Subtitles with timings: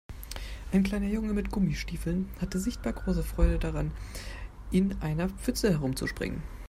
[0.71, 3.91] Ein kleiner Junge mit Gummistiefeln hatte sichtbar große Freude daran,
[4.71, 6.41] in einer Pfütze herumzuspringen.